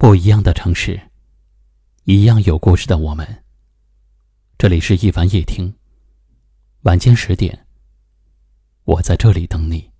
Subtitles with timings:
[0.00, 1.00] 不一样的城市，
[2.04, 3.26] 一样有故事的我们。
[4.56, 5.74] 这里是一凡夜听，
[6.82, 7.66] 晚间十点，
[8.84, 9.90] 我在这里等你。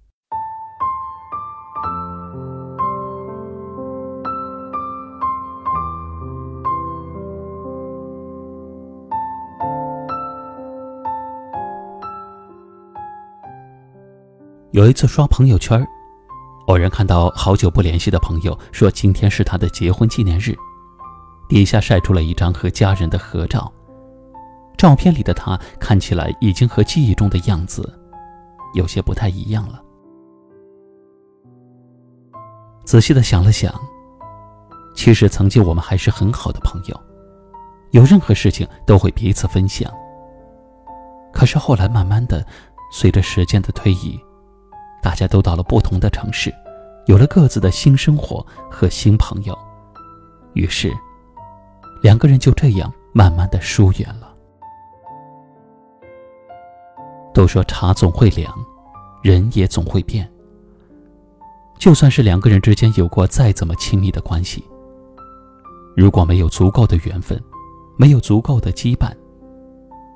[14.70, 15.84] 有一次刷朋友圈。
[16.68, 20.54] 偶然看到好久不联系的朋友说今天是他的结婚纪念日，
[21.48, 23.72] 底下晒出了一张和家人的合照。
[24.76, 27.98] 照片里的他看起来已经和记忆中的样子
[28.74, 29.82] 有些不太一样了。
[32.84, 33.74] 仔细的想了想，
[34.94, 37.00] 其实曾经我们还是很好的朋友，
[37.92, 39.90] 有任何事情都会彼此分享。
[41.32, 42.46] 可是后来慢慢的，
[42.92, 44.20] 随着时间的推移。
[45.02, 46.52] 大家都到了不同的城市，
[47.06, 49.56] 有了各自的新生活和新朋友，
[50.54, 50.92] 于是，
[52.02, 54.34] 两个人就这样慢慢的疏远了。
[57.32, 58.52] 都说茶总会凉，
[59.22, 60.28] 人也总会变。
[61.78, 64.64] 就算是两个人之间有过再怎么亲密的关系，
[65.96, 67.40] 如果没有足够的缘分，
[67.96, 69.12] 没有足够的羁绊，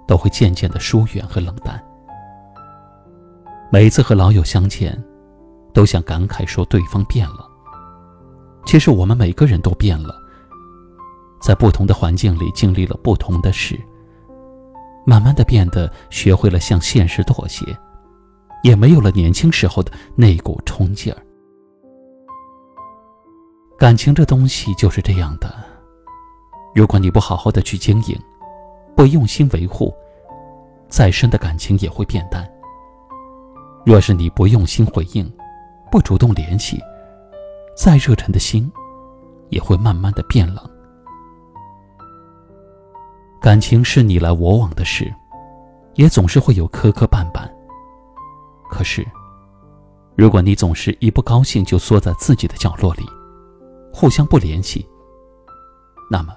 [0.09, 1.81] 都会渐渐的疏远和冷淡。
[3.73, 5.03] 每次和老友相见，
[5.73, 7.49] 都想感慨说对方变了。
[8.67, 10.15] 其实我们每个人都变了，
[11.41, 13.81] 在不同的环境里经历了不同的事，
[15.07, 17.65] 慢慢的变得学会了向现实妥协，
[18.63, 21.17] 也没有了年轻时候的那股冲劲儿。
[23.79, 25.51] 感情这东西就是这样的，
[26.75, 28.21] 如果你不好好的去经营，
[28.95, 29.95] 不用心维护，
[30.91, 32.47] 再深的感情也会变淡。
[33.85, 35.31] 若是你不用心回应，
[35.91, 36.81] 不主动联系，
[37.77, 38.71] 再热忱的心，
[39.49, 40.71] 也会慢慢的变冷。
[43.41, 45.13] 感情是你来我往的事，
[45.95, 47.43] 也总是会有磕磕绊绊。
[48.71, 49.05] 可是，
[50.15, 53.05] 如果你总是一不高兴就缩在自己的角落里，
[53.93, 54.89] 互相不联系，
[56.09, 56.33] 那么，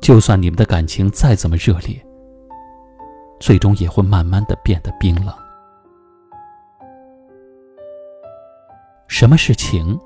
[0.00, 2.02] 就算你们的感情再怎么热烈，
[3.38, 5.34] 最终也会慢慢的变得冰冷。
[9.18, 9.98] 什么是情？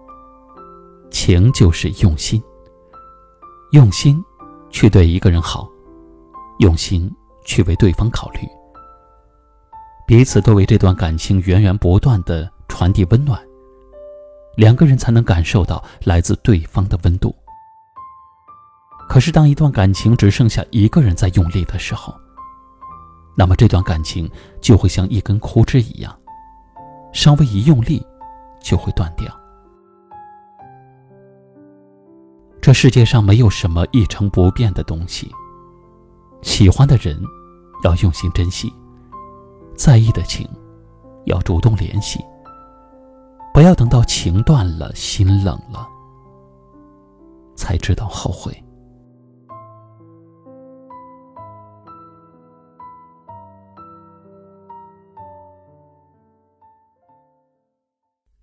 [1.10, 2.42] 情就是用心，
[3.72, 4.24] 用心
[4.70, 5.68] 去对一个人好，
[6.60, 7.14] 用心
[7.44, 8.40] 去为对方考虑，
[10.06, 13.38] 彼此都为这段感情源源不断的传递温暖，
[14.56, 17.36] 两个人才能感受到来自对方的温度。
[19.10, 22.14] 可是，当一段感情只剩下一个人在用力的时候，
[23.36, 24.26] 那么这段感情
[24.62, 26.18] 就会像一根枯枝一样，
[27.12, 28.02] 稍微一用力。
[28.62, 29.30] 就会断掉。
[32.60, 35.30] 这世界上没有什么一成不变的东西。
[36.42, 37.20] 喜欢的人，
[37.84, 38.68] 要用心珍惜；
[39.76, 40.48] 在意的情，
[41.24, 42.20] 要主动联系。
[43.52, 45.86] 不要等到情断了，心冷了，
[47.54, 48.56] 才知道后悔。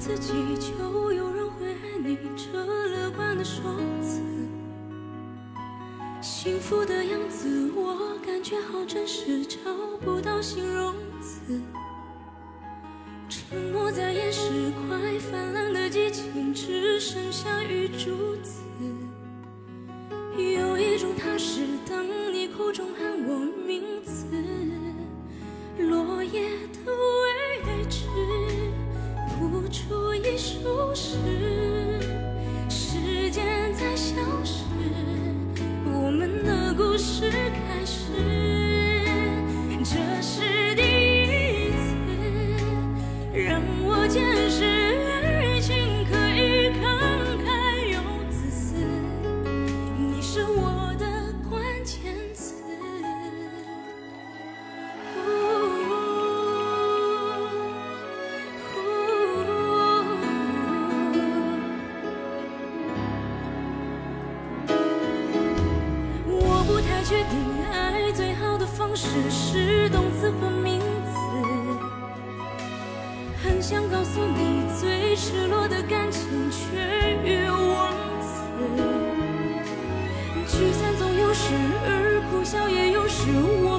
[0.00, 3.62] 自己就有人会爱你，这乐观的说
[4.00, 4.22] 辞，
[6.22, 9.58] 幸福的样子，我感觉好真实，找
[10.02, 11.60] 不到形容词。
[13.28, 18.62] 沉默在掩饰快泛滥的激情，只剩下雨珠子。
[67.10, 67.40] 决定
[67.72, 71.18] 爱最好的方式是动词或名词
[73.42, 76.22] 很想告诉你最赤裸的感情
[76.52, 77.92] 却又忘
[78.22, 78.44] 词
[80.46, 81.52] 聚散总有时
[81.84, 83.26] 而哭笑也有时
[83.64, 83.69] 我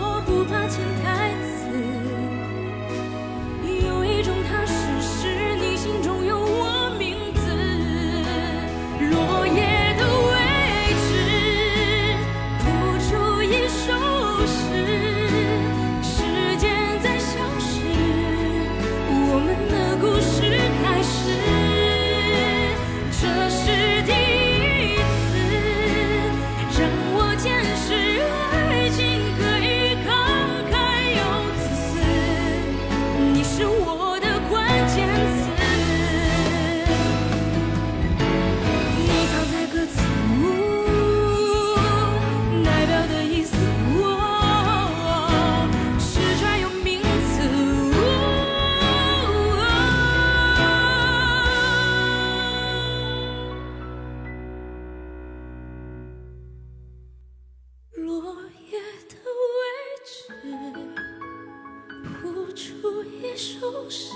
[62.53, 64.11] 出一首诗，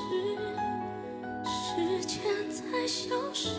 [1.46, 3.50] 时间在消失，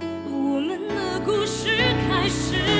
[0.00, 1.68] 我们的故事
[2.08, 2.75] 开始。